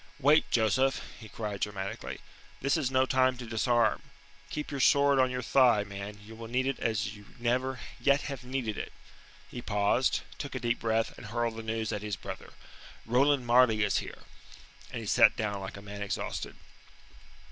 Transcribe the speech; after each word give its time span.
"Wait, 0.19 0.49
Joseph!" 0.49 0.99
he 1.19 1.29
cried 1.29 1.59
dramatically. 1.59 2.21
"This 2.59 2.75
is 2.75 2.89
no 2.89 3.05
time 3.05 3.37
to 3.37 3.45
disarm. 3.45 4.01
Keep 4.49 4.71
your 4.71 4.79
sword 4.79 5.19
on 5.19 5.29
your 5.29 5.43
thigh, 5.43 5.83
man; 5.83 6.17
you 6.25 6.33
will 6.33 6.47
need 6.47 6.65
it 6.65 6.79
as 6.79 7.15
you 7.15 7.25
never 7.37 7.79
yet 7.99 8.21
have 8.21 8.43
needed 8.43 8.79
it." 8.79 8.91
He 9.51 9.61
paused, 9.61 10.21
took 10.39 10.55
a 10.55 10.59
deep 10.59 10.79
breath, 10.79 11.15
and 11.19 11.27
hurled 11.27 11.55
the 11.55 11.61
news 11.61 11.91
at 11.93 12.01
his 12.01 12.15
brother. 12.15 12.53
"Roland 13.05 13.45
Marleigh 13.45 13.83
is 13.85 13.99
here." 13.99 14.23
And 14.89 15.01
he 15.01 15.05
sat 15.07 15.35
down 15.35 15.61
like 15.61 15.77
a 15.77 15.83
man 15.83 16.01
exhausted. 16.01 16.55